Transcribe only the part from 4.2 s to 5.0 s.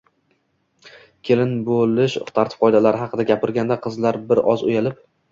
bir oz uyalib